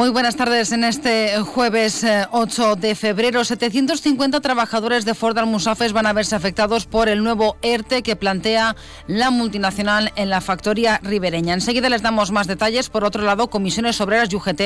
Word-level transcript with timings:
Muy 0.00 0.08
buenas 0.08 0.34
tardes. 0.34 0.72
En 0.72 0.82
este 0.82 1.38
jueves 1.40 2.06
8 2.30 2.72
eh, 2.72 2.76
de 2.76 2.94
febrero, 2.94 3.44
750 3.44 4.40
trabajadores 4.40 5.04
de 5.04 5.12
Ford 5.12 5.36
Almusafes 5.36 5.92
van 5.92 6.06
a 6.06 6.14
verse 6.14 6.34
afectados 6.34 6.86
por 6.86 7.10
el 7.10 7.22
nuevo 7.22 7.58
ERTE 7.60 8.02
que 8.02 8.16
plantea 8.16 8.76
la 9.06 9.30
multinacional 9.30 10.10
en 10.16 10.30
la 10.30 10.40
factoría 10.40 11.00
ribereña. 11.02 11.52
Enseguida 11.52 11.90
les 11.90 12.00
damos 12.00 12.30
más 12.30 12.46
detalles. 12.46 12.88
Por 12.88 13.04
otro 13.04 13.24
lado, 13.24 13.50
comisiones 13.50 14.00
obreras 14.00 14.32
y 14.32 14.36
UGT 14.36 14.62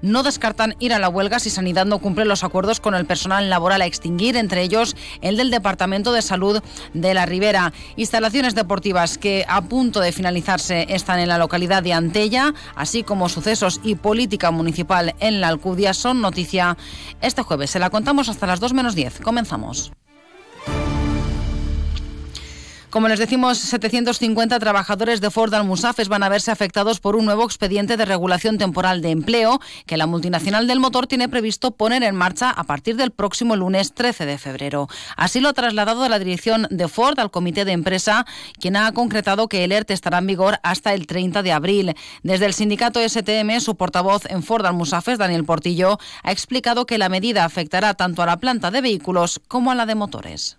no 0.00 0.22
descartan 0.22 0.74
ir 0.78 0.94
a 0.94 0.98
la 0.98 1.10
huelga 1.10 1.38
si 1.38 1.50
Sanidad 1.50 1.84
no 1.84 1.98
cumple 1.98 2.24
los 2.24 2.42
acuerdos 2.42 2.80
con 2.80 2.94
el 2.94 3.04
personal 3.04 3.50
laboral 3.50 3.82
a 3.82 3.86
extinguir, 3.86 4.38
entre 4.38 4.62
ellos 4.62 4.96
el 5.20 5.36
del 5.36 5.50
Departamento 5.50 6.14
de 6.14 6.22
Salud 6.22 6.62
de 6.94 7.12
la 7.12 7.26
Ribera. 7.26 7.74
Instalaciones 7.96 8.54
deportivas 8.54 9.18
que 9.18 9.44
a 9.48 9.60
punto 9.60 10.00
de 10.00 10.12
finalizarse 10.12 10.86
están 10.88 11.18
en 11.18 11.28
la 11.28 11.36
localidad 11.36 11.82
de 11.82 11.92
Antella, 11.92 12.54
así 12.74 13.02
como 13.02 13.28
sucesos 13.28 13.82
y 13.84 13.96
política 13.96 14.50
municipal 14.50 14.77
en 15.20 15.40
la 15.40 15.48
Alcudia 15.48 15.94
son 15.94 16.20
noticia 16.20 16.76
este 17.20 17.42
jueves. 17.42 17.70
Se 17.70 17.78
la 17.78 17.90
contamos 17.90 18.28
hasta 18.28 18.46
las 18.46 18.60
2 18.60 18.74
menos 18.74 18.94
10. 18.94 19.20
Comenzamos. 19.20 19.92
Como 22.90 23.08
les 23.08 23.18
decimos, 23.18 23.58
750 23.58 24.58
trabajadores 24.58 25.20
de 25.20 25.30
Ford 25.30 25.52
Almusafes 25.52 26.08
van 26.08 26.22
a 26.22 26.30
verse 26.30 26.50
afectados 26.50 27.00
por 27.00 27.16
un 27.16 27.26
nuevo 27.26 27.44
expediente 27.44 27.98
de 27.98 28.06
regulación 28.06 28.56
temporal 28.56 29.02
de 29.02 29.10
empleo 29.10 29.60
que 29.84 29.98
la 29.98 30.06
multinacional 30.06 30.66
del 30.66 30.80
motor 30.80 31.06
tiene 31.06 31.28
previsto 31.28 31.72
poner 31.72 32.02
en 32.02 32.14
marcha 32.14 32.48
a 32.48 32.64
partir 32.64 32.96
del 32.96 33.10
próximo 33.10 33.56
lunes 33.56 33.92
13 33.92 34.24
de 34.24 34.38
febrero. 34.38 34.88
Así 35.18 35.40
lo 35.40 35.50
ha 35.50 35.52
trasladado 35.52 36.08
la 36.08 36.18
dirección 36.18 36.66
de 36.70 36.88
Ford 36.88 37.20
al 37.20 37.30
comité 37.30 37.66
de 37.66 37.72
empresa, 37.72 38.24
quien 38.58 38.74
ha 38.74 38.90
concretado 38.92 39.48
que 39.48 39.64
el 39.64 39.72
ERTE 39.72 39.92
estará 39.92 40.16
en 40.16 40.26
vigor 40.26 40.58
hasta 40.62 40.94
el 40.94 41.06
30 41.06 41.42
de 41.42 41.52
abril. 41.52 41.94
Desde 42.22 42.46
el 42.46 42.54
sindicato 42.54 43.06
STM, 43.06 43.60
su 43.60 43.76
portavoz 43.76 44.24
en 44.30 44.42
Ford 44.42 44.64
Almusafes, 44.64 45.18
Daniel 45.18 45.44
Portillo, 45.44 45.98
ha 46.22 46.32
explicado 46.32 46.86
que 46.86 46.96
la 46.96 47.10
medida 47.10 47.44
afectará 47.44 47.92
tanto 47.92 48.22
a 48.22 48.26
la 48.26 48.38
planta 48.38 48.70
de 48.70 48.80
vehículos 48.80 49.42
como 49.46 49.72
a 49.72 49.74
la 49.74 49.84
de 49.84 49.94
motores. 49.94 50.58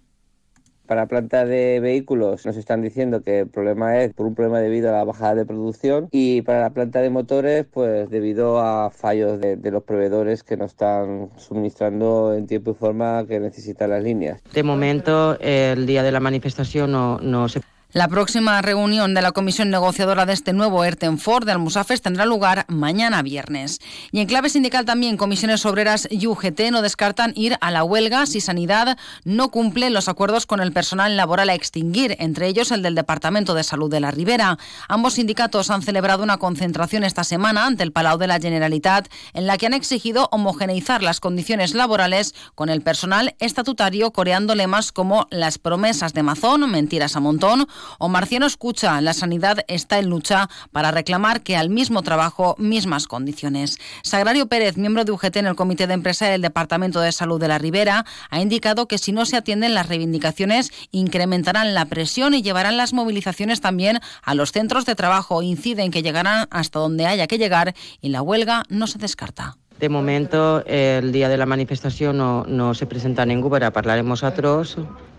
Para 0.90 1.02
la 1.02 1.08
planta 1.08 1.46
de 1.46 1.80
vehículos 1.80 2.48
nos 2.48 2.58
están 2.58 2.82
diciendo 2.82 3.22
que 3.22 3.42
el 3.42 3.48
problema 3.48 4.02
es 4.02 4.12
por 4.12 4.26
un 4.26 4.34
problema 4.34 4.60
debido 4.60 4.90
a 4.90 4.94
la 4.94 5.04
bajada 5.04 5.36
de 5.36 5.46
producción 5.46 6.08
y 6.12 6.42
para 6.42 6.62
la 6.62 6.72
planta 6.72 7.00
de 7.00 7.12
motores 7.12 7.68
pues 7.72 8.10
debido 8.10 8.60
a 8.60 8.90
fallos 8.90 9.40
de, 9.40 9.60
los 9.70 9.84
proveedores 9.84 10.42
que 10.42 10.58
no 10.58 10.66
están 10.66 11.30
suministrando 11.38 12.34
en 12.34 12.48
tiempo 12.48 12.72
y 12.72 12.74
forma 12.74 13.24
que 13.28 13.40
necesitan 13.40 13.92
las 13.92 14.02
líneas. 14.02 14.42
De 14.52 14.64
momento 14.64 15.38
el 15.40 15.86
día 15.86 16.02
de 16.02 16.12
la 16.12 16.20
manifestación 16.20 16.92
no, 16.92 17.20
no 17.20 17.48
se 17.50 17.62
la 17.92 18.08
próxima 18.08 18.62
reunión 18.62 19.16
de 19.16 19.24
la 19.24 19.32
comisión 19.32 19.72
negociadora 19.72 20.28
de 20.28 20.34
este 20.34 20.54
nuevo 20.54 20.84
Ford 21.18 21.46
de 21.46 21.52
Almusafes 21.52 22.04
tendrá 22.04 22.24
lugar 22.26 22.66
mañana 22.68 23.24
viernes. 23.24 23.80
Y 24.12 24.20
en 24.20 24.28
clave 24.28 24.50
sindical 24.50 24.86
también, 24.86 25.18
comisiones 25.18 25.66
obreras 25.66 26.08
y 26.12 26.28
UGT 26.28 26.70
no 26.72 26.84
descartan 26.84 27.34
ir 27.36 27.58
a 27.62 27.72
la 27.72 27.84
huelga 27.84 28.28
si 28.28 28.42
Sanidad 28.42 28.96
no 29.24 29.50
cumple 29.50 29.90
los 29.90 30.08
acuerdos 30.08 30.46
con 30.46 30.60
el 30.60 30.72
personal 30.72 31.18
laboral 31.18 31.50
a 31.50 31.56
extinguir, 31.56 32.16
entre 32.20 32.48
ellos 32.48 32.72
el 32.72 32.84
del 32.84 32.94
Departamento 32.94 33.56
de 33.56 33.64
Salud 33.64 33.90
de 33.90 34.00
la 34.00 34.12
Ribera. 34.12 34.60
Ambos 34.88 35.16
sindicatos 35.16 35.72
han 35.72 35.82
celebrado 35.82 36.22
una 36.22 36.38
concentración 36.38 37.04
esta 37.04 37.24
semana 37.24 37.66
ante 37.66 37.82
el 37.82 37.92
Palau 37.92 38.20
de 38.20 38.28
la 38.28 38.40
Generalitat 38.40 39.08
en 39.34 39.48
la 39.48 39.58
que 39.58 39.66
han 39.66 39.74
exigido 39.74 40.30
homogeneizar 40.32 41.02
las 41.02 41.20
condiciones 41.20 41.74
laborales 41.74 42.36
con 42.54 42.70
el 42.70 42.82
personal 42.82 43.36
estatutario 43.40 44.12
coreando 44.12 44.54
lemas 44.54 44.92
como 44.92 45.28
las 45.32 45.58
promesas 45.58 46.14
de 46.14 46.22
Mazón, 46.22 46.70
mentiras 46.70 47.16
a 47.16 47.20
montón 47.20 47.68
Marciano 48.10 48.46
Escucha, 48.46 49.00
la 49.02 49.14
sanidad 49.14 49.60
está 49.68 50.00
en 50.00 50.10
lucha 50.10 50.50
para 50.72 50.92
reclamar 50.92 51.42
que 51.42 51.56
al 51.56 51.70
mismo 51.70 52.02
trabajo, 52.02 52.56
mismas 52.58 53.08
condiciones. 53.08 53.78
Sagrario 54.04 54.48
Pérez, 54.48 54.78
miembro 54.78 55.06
de 55.06 55.12
UGT 55.12 55.38
en 55.38 55.48
el 55.48 55.56
Comité 55.56 55.88
de 55.88 55.94
Empresa 55.94 56.28
del 56.28 56.42
Departamento 56.42 57.00
de 57.00 57.12
Salud 57.12 57.40
de 57.40 57.48
la 57.48 57.58
Ribera, 57.58 58.06
ha 58.30 58.42
indicado 58.42 58.88
que 58.88 58.98
si 58.98 59.12
no 59.12 59.26
se 59.26 59.38
atienden 59.38 59.74
las 59.74 59.88
reivindicaciones, 59.88 60.72
incrementarán 60.92 61.74
la 61.74 61.86
presión 61.86 62.34
y 62.34 62.42
llevarán 62.42 62.78
las 62.78 62.94
movilizaciones 62.94 63.62
también 63.62 64.00
a 64.24 64.36
los 64.36 64.52
centros 64.52 64.86
de 64.86 64.96
trabajo. 64.96 65.42
Inciden 65.42 65.92
que 65.92 66.02
llegarán 66.02 66.48
hasta 66.52 66.80
donde 66.80 67.06
haya 67.06 67.28
que 67.28 67.38
llegar 67.38 67.76
y 68.02 68.10
la 68.10 68.22
huelga 68.22 68.64
no 68.70 68.88
se 68.88 68.98
descarta. 68.98 69.58
De 69.80 69.88
momento, 69.88 70.62
el 70.66 71.14
día 71.14 71.30
de 71.30 71.38
la 71.38 71.46
manifestació 71.46 72.12
no, 72.12 72.44
no 72.46 72.74
se 72.74 72.86
presenta 72.86 73.26
ningú 73.26 73.50
per 73.50 73.64
a 73.64 73.72
parlar 73.72 74.00
amb 74.04 74.12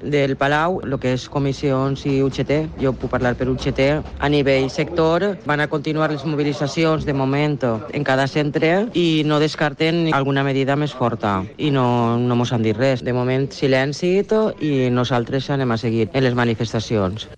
del 0.02 0.36
Palau, 0.36 0.80
el 0.84 0.98
que 1.00 1.14
és 1.16 1.28
comissions 1.32 2.04
i 2.04 2.20
UGT. 2.20 2.52
Jo 2.80 2.92
puc 2.92 3.10
parlar 3.12 3.34
per 3.36 3.48
UGT. 3.48 3.80
A 4.20 4.28
nivell 4.28 4.68
sector 4.68 5.38
van 5.46 5.60
a 5.60 5.68
continuar 5.68 6.10
les 6.12 6.24
mobilitzacions 6.28 7.08
de 7.08 7.16
moment 7.16 7.58
en 7.92 8.04
cada 8.04 8.26
centre 8.28 8.88
i 8.92 9.22
no 9.24 9.40
descarten 9.40 10.10
alguna 10.12 10.44
medida 10.44 10.76
més 10.76 10.92
forta 10.92 11.40
i 11.56 11.70
no, 11.70 12.18
no 12.18 12.36
mos 12.36 12.52
han 12.52 12.62
dit 12.62 12.76
res. 12.76 13.04
De 13.04 13.16
moment, 13.16 13.48
silenci 13.50 14.18
i 14.60 14.90
nosaltres 14.92 15.50
anem 15.50 15.72
a 15.72 15.78
seguir 15.80 16.10
en 16.12 16.24
les 16.24 16.34
manifestacions. 16.34 17.30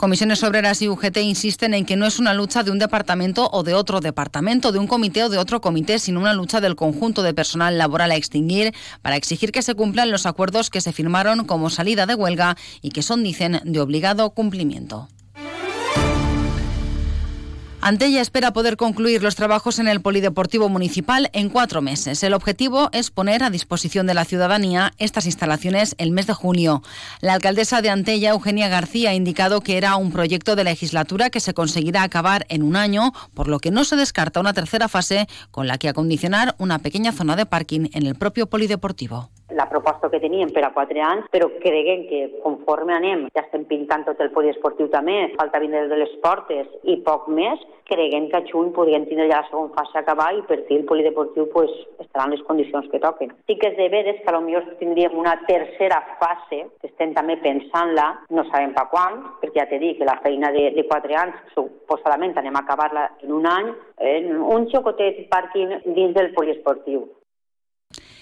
Comisiones 0.00 0.42
Obreras 0.44 0.80
y 0.80 0.88
UGT 0.88 1.18
insisten 1.18 1.74
en 1.74 1.84
que 1.84 1.94
no 1.94 2.06
es 2.06 2.18
una 2.18 2.32
lucha 2.32 2.62
de 2.62 2.70
un 2.70 2.78
departamento 2.78 3.50
o 3.52 3.62
de 3.62 3.74
otro 3.74 4.00
departamento, 4.00 4.72
de 4.72 4.78
un 4.78 4.86
comité 4.86 5.24
o 5.24 5.28
de 5.28 5.36
otro 5.36 5.60
comité, 5.60 5.98
sino 5.98 6.20
una 6.20 6.32
lucha 6.32 6.62
del 6.62 6.74
conjunto 6.74 7.22
de 7.22 7.34
personal 7.34 7.76
laboral 7.76 8.10
a 8.10 8.16
extinguir 8.16 8.72
para 9.02 9.16
exigir 9.16 9.52
que 9.52 9.60
se 9.60 9.74
cumplan 9.74 10.10
los 10.10 10.24
acuerdos 10.24 10.70
que 10.70 10.80
se 10.80 10.94
firmaron 10.94 11.44
como 11.44 11.68
salida 11.68 12.06
de 12.06 12.14
huelga 12.14 12.56
y 12.80 12.92
que 12.92 13.02
son, 13.02 13.22
dicen, 13.22 13.60
de 13.62 13.78
obligado 13.78 14.30
cumplimiento. 14.30 15.06
Antella 17.82 18.20
espera 18.20 18.52
poder 18.52 18.76
concluir 18.76 19.22
los 19.22 19.36
trabajos 19.36 19.78
en 19.78 19.88
el 19.88 20.02
Polideportivo 20.02 20.68
Municipal 20.68 21.30
en 21.32 21.48
cuatro 21.48 21.80
meses. 21.80 22.22
El 22.22 22.34
objetivo 22.34 22.90
es 22.92 23.10
poner 23.10 23.42
a 23.42 23.48
disposición 23.48 24.06
de 24.06 24.12
la 24.12 24.26
ciudadanía 24.26 24.92
estas 24.98 25.24
instalaciones 25.24 25.94
el 25.96 26.10
mes 26.10 26.26
de 26.26 26.34
junio. 26.34 26.82
La 27.22 27.32
alcaldesa 27.32 27.80
de 27.80 27.88
Antella, 27.88 28.30
Eugenia 28.30 28.68
García, 28.68 29.10
ha 29.10 29.14
indicado 29.14 29.62
que 29.62 29.78
era 29.78 29.96
un 29.96 30.12
proyecto 30.12 30.56
de 30.56 30.64
legislatura 30.64 31.30
que 31.30 31.40
se 31.40 31.54
conseguirá 31.54 32.02
acabar 32.02 32.44
en 32.50 32.62
un 32.62 32.76
año, 32.76 33.14
por 33.32 33.48
lo 33.48 33.60
que 33.60 33.70
no 33.70 33.84
se 33.84 33.96
descarta 33.96 34.40
una 34.40 34.52
tercera 34.52 34.88
fase 34.88 35.26
con 35.50 35.66
la 35.66 35.78
que 35.78 35.88
acondicionar 35.88 36.54
una 36.58 36.80
pequeña 36.80 37.12
zona 37.12 37.34
de 37.34 37.46
parking 37.46 37.88
en 37.94 38.06
el 38.06 38.14
propio 38.14 38.46
Polideportivo. 38.46 39.30
La 39.56 39.68
proposta 39.68 40.10
que 40.10 40.20
teníem 40.22 40.52
per 40.54 40.64
a 40.66 40.72
quatre 40.74 41.02
anys, 41.04 41.28
però 41.32 41.50
creguem 41.62 42.06
que 42.10 42.20
conforme 42.44 42.94
anem, 42.94 43.26
ja 43.34 43.44
estem 43.44 43.66
pintant 43.70 44.06
tot 44.06 44.20
el 44.22 44.32
poliesportiu 44.34 44.90
també, 44.92 45.18
falta 45.38 45.60
vindre 45.62 45.86
de 45.90 46.00
les 46.00 46.16
portes 46.24 46.68
i 46.84 47.00
poc 47.06 47.28
més, 47.28 47.60
creguem 47.90 48.28
que 48.30 48.38
a 48.38 48.46
juny 48.46 48.70
podríem 48.74 49.04
tindre 49.08 49.26
ja 49.26 49.40
la 49.42 49.48
segona 49.48 49.74
fase 49.74 49.98
a 49.98 50.02
acabar 50.04 50.30
i 50.36 50.44
per 50.46 50.60
fi 50.68 50.78
el 50.78 50.86
polideportiu 50.86 51.48
pues, 51.50 51.72
estaran 51.98 52.30
les 52.30 52.42
condicions 52.46 52.86
que 52.92 53.02
toquen. 53.02 53.34
Sí 53.50 53.58
que 53.58 53.72
és 53.72 53.78
de 53.78 53.88
veres 53.92 54.22
que 54.22 54.34
potser 54.36 54.78
tindríem 54.80 55.18
una 55.18 55.34
tercera 55.48 56.00
fase, 56.22 56.62
que 56.80 56.90
estem 56.90 57.14
també 57.16 57.36
pensant-la, 57.42 58.08
no 58.30 58.46
sabem 58.50 58.74
pa 58.76 58.86
quan, 58.92 59.20
perquè 59.42 59.62
ja 59.62 59.68
t'he 59.70 59.80
dit 59.82 59.98
que 59.98 60.08
la 60.08 60.18
feina 60.24 60.52
de, 60.54 60.70
de 60.76 60.86
quatre 60.88 61.18
anys 61.18 61.54
suposadament 61.56 62.38
anem 62.38 62.56
a 62.56 62.64
acabar-la 62.64 63.08
en 63.24 63.32
un 63.40 63.48
any, 63.50 63.72
en 64.14 64.36
un 64.40 64.68
xocotet 64.70 65.26
pàrquing 65.32 65.80
dins 65.96 66.14
del 66.14 66.32
poliesportiu. 66.36 67.08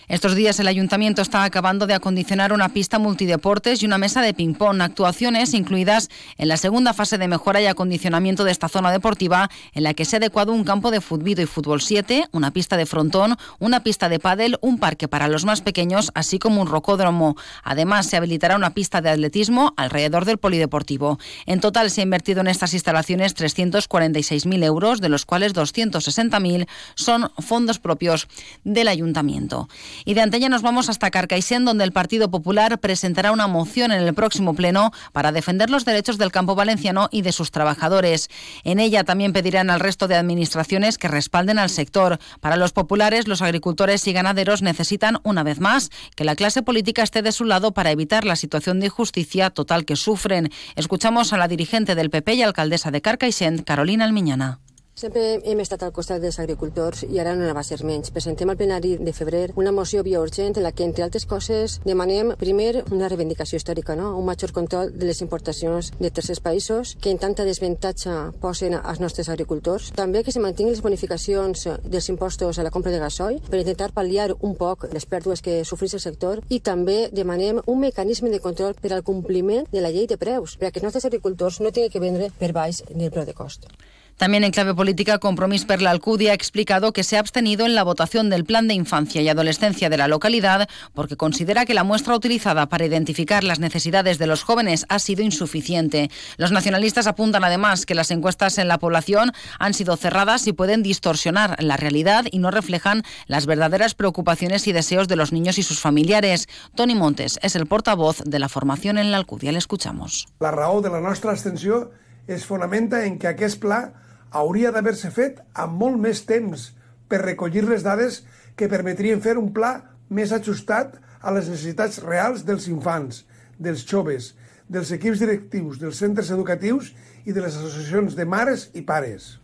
Estos 0.08 0.34
días 0.34 0.58
el 0.58 0.68
ayuntamiento 0.68 1.20
está 1.20 1.44
acabando 1.44 1.86
de 1.86 1.92
acondicionar 1.92 2.54
una 2.54 2.70
pista 2.70 2.98
multideportes 2.98 3.82
y 3.82 3.86
una 3.86 3.98
mesa 3.98 4.22
de 4.22 4.32
ping-pong, 4.32 4.80
actuaciones 4.80 5.52
incluidas 5.52 6.08
en 6.38 6.48
la 6.48 6.56
segunda 6.56 6.94
fase 6.94 7.18
de 7.18 7.28
mejora 7.28 7.60
y 7.60 7.66
acondicionamiento 7.66 8.44
de 8.44 8.50
esta 8.50 8.70
zona 8.70 8.90
deportiva, 8.90 9.50
en 9.74 9.82
la 9.82 9.92
que 9.92 10.06
se 10.06 10.16
ha 10.16 10.18
adecuado 10.18 10.54
un 10.54 10.64
campo 10.64 10.90
de 10.90 11.02
fútbol 11.02 11.38
y 11.40 11.44
fútbol 11.44 11.82
7, 11.82 12.24
una 12.32 12.52
pista 12.52 12.78
de 12.78 12.86
frontón, 12.86 13.36
una 13.58 13.82
pista 13.82 14.08
de 14.08 14.18
pádel, 14.18 14.56
un 14.62 14.78
parque 14.78 15.08
para 15.08 15.28
los 15.28 15.44
más 15.44 15.60
pequeños, 15.60 16.10
así 16.14 16.38
como 16.38 16.62
un 16.62 16.68
rocódromo. 16.68 17.36
Además, 17.62 18.06
se 18.06 18.16
habilitará 18.16 18.56
una 18.56 18.72
pista 18.72 19.02
de 19.02 19.10
atletismo 19.10 19.74
alrededor 19.76 20.24
del 20.24 20.38
polideportivo. 20.38 21.18
En 21.44 21.60
total 21.60 21.90
se 21.90 22.00
ha 22.00 22.04
invertido 22.04 22.40
en 22.40 22.46
estas 22.46 22.72
instalaciones 22.72 23.36
346.000 23.36 24.64
euros, 24.64 25.02
de 25.02 25.10
los 25.10 25.26
cuales 25.26 25.54
260.000 25.54 26.66
son 26.94 27.30
fondos 27.36 27.78
propios 27.78 28.26
del 28.64 28.88
ayuntamiento. 28.88 29.68
Y 30.04 30.14
de 30.14 30.20
Antella 30.20 30.48
nos 30.48 30.62
vamos 30.62 30.88
hasta 30.88 31.10
Carcaixent, 31.10 31.66
donde 31.66 31.84
el 31.84 31.92
Partido 31.92 32.30
Popular 32.30 32.78
presentará 32.80 33.32
una 33.32 33.46
moción 33.46 33.92
en 33.92 34.02
el 34.02 34.14
próximo 34.14 34.54
pleno 34.54 34.92
para 35.12 35.32
defender 35.32 35.70
los 35.70 35.84
derechos 35.84 36.18
del 36.18 36.32
campo 36.32 36.54
valenciano 36.54 37.08
y 37.10 37.22
de 37.22 37.32
sus 37.32 37.50
trabajadores. 37.50 38.28
En 38.64 38.80
ella 38.80 39.04
también 39.04 39.32
pedirán 39.32 39.70
al 39.70 39.80
resto 39.80 40.08
de 40.08 40.16
administraciones 40.16 40.98
que 40.98 41.08
respalden 41.08 41.58
al 41.58 41.70
sector. 41.70 42.18
Para 42.40 42.56
los 42.56 42.72
populares, 42.72 43.28
los 43.28 43.42
agricultores 43.42 44.06
y 44.06 44.12
ganaderos 44.12 44.62
necesitan, 44.62 45.18
una 45.22 45.42
vez 45.42 45.60
más, 45.60 45.90
que 46.16 46.24
la 46.24 46.36
clase 46.36 46.62
política 46.62 47.02
esté 47.02 47.22
de 47.22 47.32
su 47.32 47.44
lado 47.44 47.72
para 47.72 47.90
evitar 47.90 48.24
la 48.24 48.36
situación 48.36 48.80
de 48.80 48.86
injusticia 48.86 49.50
total 49.50 49.84
que 49.84 49.96
sufren. 49.96 50.50
Escuchamos 50.76 51.32
a 51.32 51.38
la 51.38 51.48
dirigente 51.48 51.94
del 51.94 52.10
PP 52.10 52.34
y 52.34 52.42
alcaldesa 52.42 52.90
de 52.90 53.02
Carcaixent, 53.02 53.64
Carolina 53.64 54.04
Almiñana. 54.04 54.60
Sempre 54.98 55.38
hem 55.46 55.60
estat 55.62 55.84
al 55.86 55.92
costat 55.94 56.18
dels 56.18 56.40
agricultors 56.42 57.04
i 57.06 57.20
ara 57.22 57.36
no 57.38 57.46
va 57.54 57.62
ser 57.62 57.76
menys. 57.86 58.10
Presentem 58.10 58.50
al 58.50 58.56
plenari 58.58 58.96
de 58.98 59.12
febrer 59.14 59.52
una 59.54 59.70
moció 59.70 60.02
biourgent 60.02 60.56
en 60.58 60.64
la 60.64 60.72
que, 60.74 60.82
entre 60.82 61.04
altres 61.04 61.22
coses, 61.30 61.76
demanem 61.84 62.32
primer 62.40 62.82
una 62.90 63.06
reivindicació 63.06 63.60
històrica, 63.60 63.94
no? 63.94 64.08
un 64.18 64.26
major 64.26 64.50
control 64.56 64.90
de 64.90 65.06
les 65.06 65.20
importacions 65.22 65.92
de 66.00 66.10
tercers 66.10 66.40
països 66.42 66.96
que 66.98 67.12
en 67.14 67.20
tanta 67.22 67.46
desventatge 67.46 68.14
posen 68.42 68.74
als 68.74 68.98
nostres 68.98 69.30
agricultors. 69.30 69.92
També 69.94 70.24
que 70.26 70.34
se 70.34 70.42
mantinguin 70.42 70.74
les 70.74 70.82
bonificacions 70.82 71.68
dels 71.84 72.08
impostos 72.10 72.58
a 72.58 72.64
la 72.66 72.74
compra 72.74 72.90
de 72.90 72.98
gasoil 72.98 73.38
per 73.46 73.60
intentar 73.62 73.92
pal·liar 73.94 74.32
un 74.40 74.56
poc 74.58 74.88
les 74.90 75.06
pèrdues 75.06 75.44
que 75.46 75.60
sofreix 75.62 75.94
el 75.94 76.02
sector 76.02 76.42
i 76.50 76.58
també 76.58 77.04
demanem 77.12 77.62
un 77.66 77.78
mecanisme 77.86 78.34
de 78.34 78.42
control 78.42 78.74
per 78.74 78.90
al 78.96 79.06
compliment 79.06 79.70
de 79.70 79.78
la 79.78 79.94
llei 79.94 80.10
de 80.10 80.18
preus, 80.18 80.58
perquè 80.58 80.82
els 80.82 80.90
nostres 80.90 81.06
agricultors 81.06 81.62
no 81.62 81.70
tinguin 81.70 81.94
que 81.94 82.02
vendre 82.02 82.32
per 82.42 82.50
baix 82.50 82.82
ni 82.96 83.06
el 83.06 83.14
preu 83.14 83.30
de 83.30 83.38
cost. 83.38 83.70
También 84.18 84.42
en 84.42 84.50
clave 84.50 84.74
política, 84.74 85.18
Compromís 85.18 85.64
per 85.64 85.80
la 85.80 85.92
Alcudia 85.92 86.32
ha 86.32 86.34
explicado 86.34 86.92
que 86.92 87.04
se 87.04 87.16
ha 87.16 87.20
abstenido 87.20 87.64
en 87.64 87.76
la 87.76 87.84
votación 87.84 88.30
del 88.30 88.44
Plan 88.44 88.66
de 88.66 88.74
Infancia 88.74 89.22
y 89.22 89.28
Adolescencia 89.28 89.88
de 89.88 89.96
la 89.96 90.08
localidad 90.08 90.68
porque 90.92 91.16
considera 91.16 91.64
que 91.64 91.72
la 91.72 91.84
muestra 91.84 92.16
utilizada 92.16 92.68
para 92.68 92.84
identificar 92.84 93.44
las 93.44 93.60
necesidades 93.60 94.18
de 94.18 94.26
los 94.26 94.42
jóvenes 94.42 94.86
ha 94.88 94.98
sido 94.98 95.22
insuficiente. 95.22 96.10
Los 96.36 96.50
nacionalistas 96.50 97.06
apuntan 97.06 97.44
además 97.44 97.86
que 97.86 97.94
las 97.94 98.10
encuestas 98.10 98.58
en 98.58 98.66
la 98.66 98.78
población 98.78 99.30
han 99.60 99.72
sido 99.72 99.96
cerradas 99.96 100.48
y 100.48 100.52
pueden 100.52 100.82
distorsionar 100.82 101.54
la 101.62 101.76
realidad 101.76 102.24
y 102.28 102.40
no 102.40 102.50
reflejan 102.50 103.04
las 103.28 103.46
verdaderas 103.46 103.94
preocupaciones 103.94 104.66
y 104.66 104.72
deseos 104.72 105.06
de 105.06 105.14
los 105.14 105.32
niños 105.32 105.58
y 105.58 105.62
sus 105.62 105.78
familiares. 105.78 106.48
Tony 106.74 106.96
Montes 106.96 107.38
es 107.40 107.54
el 107.54 107.66
portavoz 107.66 108.24
de 108.24 108.40
la 108.40 108.48
formación 108.48 108.98
en 108.98 109.12
la 109.12 109.16
Alcudia. 109.16 109.52
Le 109.52 109.58
escuchamos. 109.58 110.26
La 110.40 110.50
raó 110.50 110.80
de 110.80 110.90
la 110.90 111.00
nostra 111.00 111.30
abstenció 111.30 111.92
es 112.26 112.44
fonamenta 112.44 113.06
en 113.06 113.20
que 113.20 113.28
aquest 113.28 113.60
pla 113.60 113.92
hauria 114.30 114.72
d'haver-se 114.72 115.10
fet 115.14 115.40
amb 115.54 115.78
molt 115.80 115.98
més 116.00 116.24
temps 116.28 116.72
per 117.08 117.22
recollir 117.22 117.64
les 117.68 117.84
dades 117.86 118.22
que 118.56 118.68
permetrien 118.68 119.22
fer 119.24 119.38
un 119.40 119.52
pla 119.54 119.72
més 120.08 120.32
ajustat 120.32 120.98
a 121.20 121.32
les 121.34 121.48
necessitats 121.48 122.02
reals 122.04 122.44
dels 122.46 122.68
infants, 122.68 123.24
dels 123.58 123.84
joves, 123.86 124.34
dels 124.68 124.92
equips 124.94 125.22
directius, 125.24 125.78
dels 125.80 125.98
centres 125.98 126.30
educatius 126.30 126.92
i 127.24 127.32
de 127.32 127.42
les 127.42 127.56
associacions 127.56 128.16
de 128.16 128.26
mares 128.28 128.68
i 128.74 128.82
pares. 128.82 129.38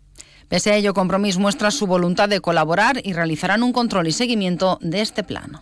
Pese 0.48 0.70
a 0.70 0.76
ello, 0.76 0.92
Compromís 0.94 1.38
muestra 1.38 1.70
su 1.70 1.87
voluntad 1.87 2.28
de 2.28 2.40
colaborar 2.40 3.00
y 3.02 3.14
realizarán 3.14 3.62
un 3.62 3.72
control 3.72 4.08
y 4.08 4.12
seguimiento 4.12 4.78
de 4.82 5.00
este 5.00 5.25
plan. 5.25 5.60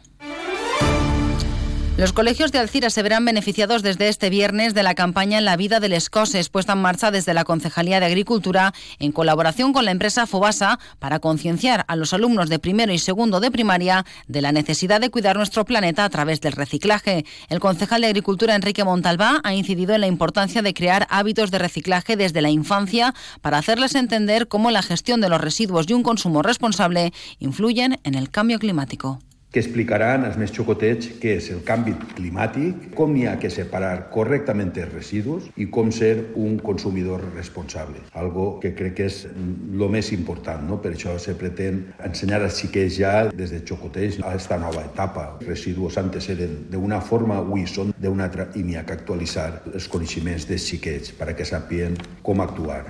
Los 1.99 2.15
colegios 2.15 2.53
de 2.53 2.59
Alcira 2.59 2.89
se 2.89 3.03
verán 3.03 3.27
beneficiados 3.27 3.83
desde 3.83 4.09
este 4.09 4.31
viernes 4.31 4.73
de 4.73 4.83
la 4.83 4.95
campaña 4.95 5.43
La 5.43 5.59
vida 5.59 5.79
del 5.79 5.93
Escoses, 5.93 6.49
puesta 6.49 6.73
en 6.73 6.81
marcha 6.81 7.11
desde 7.11 7.35
la 7.35 7.45
Concejalía 7.45 8.01
de 8.01 8.07
Agricultura 8.07 8.73
en 8.99 9.13
colaboración 9.13 9.75
con 9.75 9.85
la 9.85 9.91
empresa 9.91 10.27
Fobasa 10.27 10.79
para 10.99 11.19
concienciar 11.19 11.85
a 11.89 11.97
los 11.97 12.15
alumnos 12.15 12.49
de 12.49 12.59
primero 12.59 12.95
y 12.95 12.99
segundo 12.99 13.41
de 13.41 13.51
primaria 13.51 14.07
de 14.27 14.41
la 14.41 14.53
necesidad 14.53 15.03
de 15.03 15.11
cuidar 15.11 15.37
nuestro 15.37 15.67
planeta 15.67 16.07
a 16.07 16.09
través 16.09 16.41
del 16.41 16.53
reciclaje. 16.53 17.27
El 17.51 17.61
concejal 17.61 18.01
de 18.01 18.07
Agricultura 18.07 18.55
Enrique 18.55 18.85
Montalbá 18.85 19.43
ha 19.45 19.55
incidido 19.55 19.95
en 19.95 20.01
la 20.01 20.07
importancia 20.07 20.63
de 20.63 20.73
crear 20.73 21.07
hábitos 21.11 21.51
de 21.51 21.59
reciclaje 21.59 22.17
desde 22.17 22.41
la 22.41 22.49
infancia 22.49 23.15
para 23.43 23.59
hacerles 23.59 23.95
entender 23.95 24.49
cómo 24.49 24.71
la 24.71 24.83
gestión 24.83 25.21
de 25.21 25.29
los 25.29 25.43
residuos 25.43 25.85
y 25.89 25.93
un 25.93 26.03
consumo 26.03 26.41
responsable 26.41 27.13
influyen 27.39 28.01
en 28.03 28.15
el 28.15 28.31
cambio 28.31 28.59
climático. 28.59 29.21
Que 29.53 29.61
explicaran 29.61 30.25
als 30.25 30.39
més 30.41 30.53
xocotets 30.55 31.11
què 31.21 31.37
és 31.37 31.51
el 31.53 31.61
canvi 31.69 31.93
climàtic, 32.17 32.89
com 32.97 33.13
n'hi 33.13 33.27
ha 33.29 33.37
que 33.41 33.51
separar 33.53 34.09
correctament 34.15 34.73
els 34.73 34.93
residus 34.95 35.51
i 35.61 35.67
com 35.69 35.91
ser 35.93 36.13
un 36.41 36.57
consumidor 36.65 37.25
responsable. 37.35 38.01
Algo 38.17 38.47
que 38.63 38.73
crec 38.79 38.97
que 38.97 39.09
és 39.11 39.23
el 39.29 39.87
més 39.93 40.11
important, 40.17 40.65
no? 40.69 40.81
per 40.81 40.95
això 40.95 41.19
se 41.21 41.37
pretén 41.39 41.83
ensenyar 42.05 42.41
als 42.43 42.63
xiquets 42.63 42.97
ja 42.97 43.15
des 43.29 43.53
de 43.53 43.61
xocotets 43.69 44.23
a 44.23 44.33
aquesta 44.33 44.59
nova 44.63 44.87
etapa. 44.89 45.29
Els 45.41 45.53
residus 45.53 46.01
antes 46.01 46.31
eren 46.33 46.63
d'una 46.73 47.03
forma, 47.05 47.43
avui 47.43 47.67
són 47.69 47.93
d'una 48.01 48.31
altra 48.31 48.49
i 48.57 48.65
n'hi 48.65 48.81
ha 48.81 48.87
que 48.89 48.97
actualitzar 48.97 49.51
els 49.75 49.89
coneixements 49.93 50.49
dels 50.49 50.65
xiquets 50.73 51.13
perquè 51.19 51.45
sapien 51.49 51.99
com 52.25 52.41
actuar. 52.41 52.87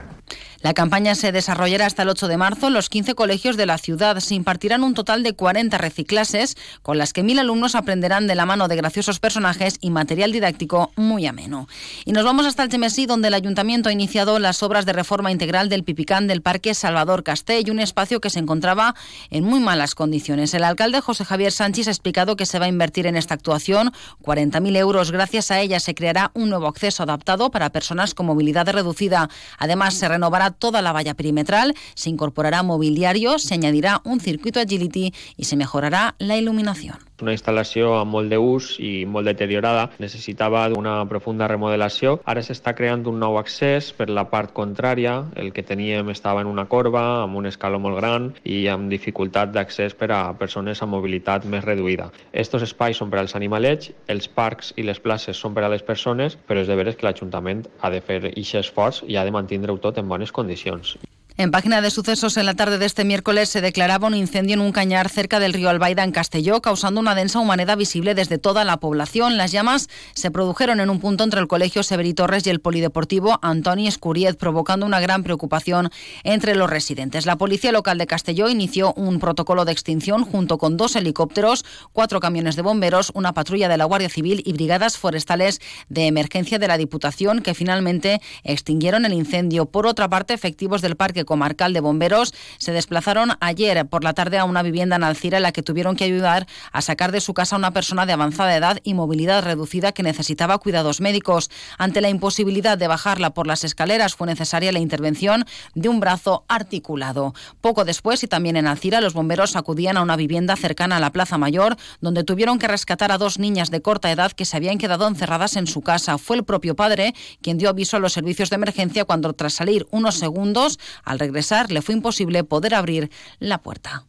La 0.62 0.75
campaña 0.75 1.17
se 1.17 1.32
desarrollará 1.32 1.87
hasta 1.87 2.05
el 2.05 2.09
8 2.09 2.29
de 2.29 2.37
marzo 2.37 2.70
los 2.70 2.88
15 2.88 3.17
colegios 3.17 3.56
de 3.56 3.67
la 3.67 3.79
ciudad. 3.79 4.20
Se 4.20 4.37
impartirán 4.37 4.85
un 4.85 4.94
total 4.94 5.25
de 5.25 5.32
40 5.32 5.76
reciclases, 5.76 6.56
con 6.82 6.99
las 6.99 7.12
que 7.12 7.25
mil 7.25 7.41
alumnos 7.41 7.75
aprenderán 7.75 8.29
de 8.29 8.37
la 8.37 8.47
mano 8.47 8.69
de 8.69 8.76
graciosos 8.76 9.19
personajes 9.19 9.79
y 9.81 9.91
material 9.91 10.31
didáctico 10.31 10.93
muy 10.94 11.26
ameno. 11.26 11.67
Y 12.05 12.12
nos 12.12 12.25
vamos 12.25 12.47
hasta 12.47 12.62
el 12.62 12.69
Chemesí, 12.69 13.06
donde 13.06 13.26
el 13.29 13.35
ayuntamiento 13.35 13.88
ha 13.88 13.93
iniciado 13.93 14.38
las 14.38 14.62
obras 14.62 14.87
de 14.87 14.93
reforma 14.93 15.32
integral 15.32 15.69
del 15.69 15.82
Pipicán 15.82 16.29
del 16.29 16.43
Parque 16.43 16.75
Salvador 16.75 17.25
Castell, 17.25 17.69
un 17.73 17.81
espacio 17.81 18.20
que 18.20 18.31
se 18.31 18.38
encontraba 18.38 18.94
en 19.31 19.43
muy 19.43 19.59
malas 19.59 19.97
condiciones. 19.97 20.55
El 20.55 20.62
alcalde 20.62 21.00
José 21.00 21.25
Javier 21.25 21.50
Sánchez 21.50 21.88
ha 21.88 21.91
explicado 21.91 22.37
que 22.37 22.47
se 22.47 22.61
va 22.61 22.67
a 22.67 22.69
invertir 22.69 23.06
en 23.09 23.17
esta 23.17 23.35
actuación 23.35 23.93
40.000 24.23 24.76
euros. 24.76 25.11
Gracias 25.11 25.50
a 25.50 25.61
ella 25.61 25.81
se 25.81 25.97
creará 25.97 26.31
un 26.35 26.50
nuevo 26.50 26.69
acceso 26.69 27.03
adaptado 27.03 27.50
para 27.50 27.70
personas 27.70 28.14
con 28.14 28.26
movilidad 28.26 28.69
reducida. 28.69 29.29
Además, 29.59 29.94
se 29.94 30.09
renovará 30.09 30.51
toda 30.52 30.82
la 30.82 30.93
valla 30.93 31.14
perimetral, 31.14 31.75
se 31.94 32.10
incorporará 32.10 32.62
mobiliario, 32.62 33.38
se 33.38 33.54
añadirá 33.54 34.00
un 34.04 34.20
circuito 34.20 34.60
agility 34.60 35.12
y 35.37 35.44
se 35.44 35.56
mejorará 35.56 36.14
la 36.19 36.37
iluminación. 36.37 37.12
Una 37.23 37.35
instal·lació 37.37 37.95
amb 38.01 38.13
molt 38.17 38.33
d'ús 38.33 38.75
i 38.83 39.07
molt 39.07 39.31
deteriorada, 39.31 39.89
necessitava 40.03 40.65
una 40.77 40.97
profunda 41.09 41.49
remodelació. 41.51 42.19
Ara 42.29 42.43
s'està 42.43 42.75
creant 42.79 43.07
un 43.11 43.21
nou 43.23 43.39
accés 43.41 43.93
per 43.97 44.09
la 44.11 44.27
part 44.31 44.53
contrària, 44.57 45.15
el 45.37 45.53
que 45.55 45.65
teníem 45.67 46.11
estava 46.13 46.43
en 46.43 46.51
una 46.51 46.67
corba, 46.67 47.05
amb 47.23 47.39
un 47.39 47.49
escaló 47.51 47.81
molt 47.83 48.01
gran 48.01 48.31
i 48.45 48.67
amb 48.73 48.91
dificultat 48.93 49.55
d'accés 49.55 49.97
per 49.99 50.11
a 50.13 50.23
persones 50.39 50.83
amb 50.83 50.97
mobilitat 50.97 51.47
més 51.47 51.65
reduïda. 51.65 52.11
Estos 52.33 52.67
espais 52.67 52.99
són 52.99 53.11
per 53.13 53.23
als 53.23 53.37
animalets, 53.39 53.93
els 54.13 54.29
parcs 54.29 54.75
i 54.77 54.87
les 54.87 55.01
places 55.01 55.39
són 55.39 55.55
per 55.55 55.65
a 55.65 55.73
les 55.73 55.87
persones, 55.87 56.37
però 56.49 56.63
és 56.63 56.71
de 56.71 56.79
veres 56.79 56.99
que 56.99 57.07
l'Ajuntament 57.07 57.67
ha 57.81 57.91
de 57.95 58.03
fer 58.05 58.21
aquest 58.27 58.63
esforç 58.67 59.03
i 59.09 59.17
ha 59.17 59.25
de 59.25 59.35
mantindre-ho 59.35 59.79
tot 59.79 59.99
en 59.99 60.09
bones 60.09 60.33
condicions. 60.33 60.97
En 61.38 61.50
página 61.50 61.81
de 61.81 61.90
sucesos, 61.90 62.37
en 62.37 62.44
la 62.44 62.55
tarde 62.55 62.76
de 62.76 62.84
este 62.84 63.06
miércoles 63.06 63.49
se 63.49 63.62
declaraba 63.62 64.06
un 64.06 64.14
incendio 64.14 64.52
en 64.52 64.61
un 64.61 64.70
cañar 64.70 65.08
cerca 65.08 65.40
del 65.40 65.55
río 65.55 65.70
Albaida, 65.70 66.05
en 66.05 66.12
Castelló, 66.12 66.61
causando 66.61 67.00
una 67.00 67.14
densa 67.14 67.38
humanidad 67.38 67.79
visible 67.79 68.14
desde 68.14 68.37
toda 68.37 68.64
la 68.64 68.76
población. 68.76 69.38
Las 69.38 69.50
llamas 69.50 69.88
se 70.12 70.31
produjeron 70.31 70.79
en 70.81 70.90
un 70.90 71.00
punto 71.00 71.25
entre 71.25 71.40
el 71.40 71.49
Colegio 71.49 71.82
Severi 71.82 72.12
Torres 72.12 72.46
y 72.46 72.50
el 72.50 72.61
Polideportivo 72.61 73.38
Antoni 73.40 73.88
Escuriez, 73.88 74.37
provocando 74.37 74.84
una 74.84 75.00
gran 75.00 75.23
preocupación 75.23 75.88
entre 76.23 76.55
los 76.55 76.69
residentes. 76.69 77.25
La 77.25 77.37
Policía 77.37 77.73
Local 77.73 77.96
de 77.96 78.06
Castelló 78.06 78.50
inició 78.50 78.93
un 78.93 79.19
protocolo 79.19 79.64
de 79.64 79.73
extinción 79.73 80.25
junto 80.25 80.58
con 80.58 80.76
dos 80.76 80.96
helicópteros, 80.96 81.64
cuatro 81.93 82.20
camiones 82.20 82.56
de 82.56 82.62
bomberos, 82.62 83.11
una 83.14 83.32
patrulla 83.32 83.70
de 83.70 83.78
la 83.78 83.87
Guardia 83.87 84.11
Civil 84.11 84.43
y 84.44 84.52
brigadas 84.52 84.99
forestales 84.99 85.61
de 85.88 86.08
emergencia 86.08 86.58
de 86.58 86.69
la 86.69 86.76
Diputación, 86.76 87.40
que 87.40 87.55
finalmente 87.55 88.21
extinguieron 88.45 89.07
el 89.07 89.14
incendio. 89.14 89.64
Por 89.64 89.87
otra 89.87 90.11
parte, 90.11 90.35
efectivos 90.35 90.83
del 90.83 90.97
Parque 90.97 91.25
Comarcal 91.33 91.73
de 91.73 91.81
Bomberos 91.81 92.35
se 92.59 92.73
desplazaron 92.73 93.31
ayer 93.41 93.87
por 93.87 94.05
la 94.05 94.12
tarde 94.12 94.37
a 94.37 94.45
una 94.45 94.62
vivienda 94.62 94.97
en 94.97 95.03
Alcira 95.03 95.39
en 95.39 95.45
la 95.45 95.53
que 95.53 95.62
tuvieron 95.62 95.97
que 95.97 96.05
ayudar 96.05 96.47
a 96.73 96.83
sacar 96.83 97.11
de 97.11 97.23
su 97.23 97.33
casa 97.33 97.57
a 97.57 97.59
una 97.59 97.71
persona 97.71 98.05
de 98.05 98.12
avanzada 98.12 98.55
edad 98.55 98.81
y 98.83 98.93
movilidad 98.93 99.43
reducida 99.43 99.93
que 99.93 100.03
necesitaba 100.03 100.59
cuidados 100.59 101.01
médicos. 101.01 101.49
Ante 101.79 102.03
la 102.03 102.11
imposibilidad 102.11 102.77
de 102.77 102.87
bajarla 102.87 103.31
por 103.31 103.47
las 103.47 103.65
escaleras 103.65 104.15
fue 104.15 104.27
necesaria 104.27 104.73
la 104.73 104.79
intervención 104.79 105.47
de 105.75 105.89
un 105.89 106.01
brazo 106.01 106.45
articulado. 106.49 107.33
Poco 107.62 107.87
después 107.87 108.23
y 108.23 108.27
también 108.27 108.59
en 108.59 108.67
Alcira 108.67 109.01
los 109.01 109.15
bomberos 109.15 109.57
acudían 109.57 109.97
a 109.97 110.03
una 110.03 110.17
vivienda 110.17 110.55
cercana 110.57 110.99
a 110.99 111.01
la 111.01 111.12
Plaza 111.12 111.39
Mayor 111.39 111.79
donde 112.03 112.25
tuvieron 112.25 112.59
que 112.59 112.69
rescatar 112.69 113.11
a 113.11 113.17
dos 113.17 113.39
niñas 113.39 113.71
de 113.71 113.81
corta 113.81 114.12
edad 114.12 114.33
que 114.33 114.45
se 114.45 114.59
habían 114.59 114.77
quedado 114.77 115.09
encerradas 115.09 115.57
en 115.57 115.67
su 115.67 115.81
casa. 115.81 116.19
Fue 116.19 116.37
el 116.37 116.45
propio 116.45 116.77
padre 116.77 117.15
quien 117.41 117.57
dio 117.57 117.71
aviso 117.71 117.97
a 117.97 118.01
los 118.01 118.12
servicios 118.12 118.51
de 118.51 118.57
emergencia 118.57 119.07
cuando 119.07 119.33
tras 119.33 119.55
salir 119.55 119.87
unos 119.91 120.17
segundos 120.17 120.79
al 121.12 121.19
regresar 121.19 121.71
le 121.71 121.83
fue 121.83 121.95
imposible 121.95 122.42
poder 122.42 122.75
abrir 122.75 123.11
la 123.38 123.59
puerta. 123.59 124.04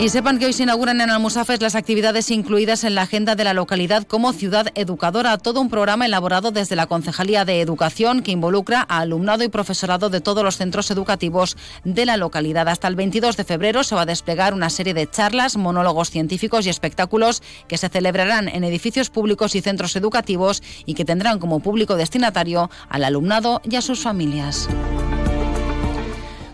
Y 0.00 0.08
sepan 0.08 0.38
que 0.38 0.46
hoy 0.46 0.54
se 0.54 0.62
inauguran 0.62 1.02
en 1.02 1.10
Almusafes 1.10 1.60
las 1.60 1.74
actividades 1.74 2.30
incluidas 2.30 2.84
en 2.84 2.94
la 2.94 3.02
agenda 3.02 3.34
de 3.34 3.44
la 3.44 3.52
localidad 3.52 4.06
como 4.06 4.32
ciudad 4.32 4.68
educadora, 4.74 5.36
todo 5.36 5.60
un 5.60 5.68
programa 5.68 6.06
elaborado 6.06 6.52
desde 6.52 6.74
la 6.74 6.86
Concejalía 6.86 7.44
de 7.44 7.60
Educación 7.60 8.22
que 8.22 8.30
involucra 8.30 8.86
a 8.88 9.00
alumnado 9.00 9.44
y 9.44 9.48
profesorado 9.48 10.08
de 10.08 10.22
todos 10.22 10.42
los 10.42 10.56
centros 10.56 10.90
educativos 10.90 11.58
de 11.84 12.06
la 12.06 12.16
localidad. 12.16 12.66
Hasta 12.68 12.88
el 12.88 12.96
22 12.96 13.36
de 13.36 13.44
febrero 13.44 13.84
se 13.84 13.94
va 13.94 14.02
a 14.02 14.06
desplegar 14.06 14.54
una 14.54 14.70
serie 14.70 14.94
de 14.94 15.06
charlas, 15.06 15.58
monólogos 15.58 16.08
científicos 16.08 16.64
y 16.64 16.70
espectáculos 16.70 17.42
que 17.68 17.76
se 17.76 17.90
celebrarán 17.90 18.48
en 18.48 18.64
edificios 18.64 19.10
públicos 19.10 19.54
y 19.54 19.60
centros 19.60 19.94
educativos 19.96 20.62
y 20.86 20.94
que 20.94 21.04
tendrán 21.04 21.38
como 21.38 21.60
público 21.60 21.96
destinatario 21.96 22.70
al 22.88 23.04
alumnado 23.04 23.60
y 23.64 23.76
a 23.76 23.82
sus 23.82 24.00
familias. 24.00 24.66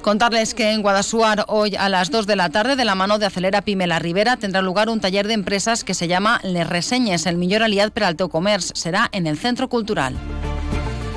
Contarles 0.07 0.55
que 0.55 0.71
en 0.71 0.83
Guadasuar 0.83 1.47
hoy 1.49 1.75
a 1.75 1.89
las 1.89 2.13
2 2.13 2.29
de 2.29 2.37
la 2.37 2.49
tarde 2.49 2.77
de 2.77 2.85
la 2.85 2.95
mano 2.95 3.19
de 3.19 3.27
Acelera 3.27 3.63
Pime 3.63 3.89
La 3.89 3.99
Ribera 3.99 4.37
tendrá 4.37 4.63
lugar 4.63 4.89
un 4.89 5.01
taller 5.01 5.27
de 5.27 5.35
empresas 5.35 5.83
que 5.83 5.95
se 5.95 6.07
llama 6.07 6.39
Les 6.45 6.65
Reseñes, 6.65 7.27
el 7.27 7.37
millor 7.37 7.65
aliat 7.65 7.91
per 7.91 8.05
al 8.07 8.15
teu 8.15 8.31
comerç. 8.31 8.71
Será 8.79 9.09
en 9.11 9.27
el 9.27 9.37
Centro 9.37 9.67
Cultural. 9.67 10.15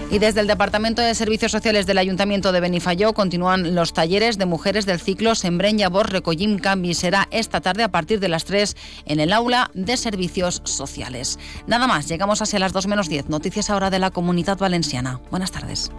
Y 0.10 0.17
desde 0.17 0.41
el 0.41 0.48
Departamento 0.48 1.03
de 1.03 1.13
Servicios 1.13 1.51
Sociales 1.51 1.86
del 1.86 2.00
Ayuntamiento 2.00 2.51
de 2.51 2.62
Benifayó 2.62 3.13
continúan 3.13 3.75
los 3.75 3.93
talleres 3.93 4.39
de 4.39 4.48
mujeres 4.48 4.88
del 4.88 5.00
ciclo 5.00 5.36
Sembren 5.36 5.77
Llavors 5.77 6.10
Recollim 6.10 6.58
Canvi. 6.58 6.96
Será 6.96 7.27
esta 7.29 7.62
tarde 7.62 7.84
a 7.84 7.91
partir 7.91 8.19
de 8.19 8.29
las 8.29 8.46
3 8.46 8.75
en 9.05 9.19
el 9.19 9.34
aula 9.34 9.69
de 9.75 9.98
Servicios 9.98 10.63
Sociales. 10.65 11.38
Nada 11.67 11.86
más, 11.86 12.08
llegamos 12.08 12.41
hacia 12.41 12.58
las 12.58 12.74
2 12.74 12.88
menos 12.88 13.08
10. 13.08 13.29
Noticias 13.29 13.69
ahora 13.69 13.91
de 13.91 14.00
la 14.00 14.10
Comunidad 14.10 14.58
Valenciana. 14.58 15.22
Buenas 15.29 15.51
tardes. 15.51 15.91